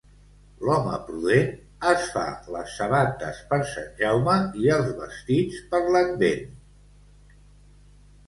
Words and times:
L'home 0.67 0.93
prudent 1.09 1.51
es 1.89 2.05
fa 2.13 2.23
les 2.55 2.71
sabates 2.79 3.43
per 3.51 3.59
Sant 3.73 3.93
Jaume 3.99 4.37
i 4.63 4.71
els 4.77 4.89
vestits 5.01 5.61
per 5.75 5.83
l'Advent. 5.97 6.49